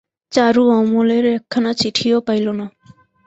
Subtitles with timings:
[0.31, 2.65] চারু অমলের একখানা চিঠিও পাইল না।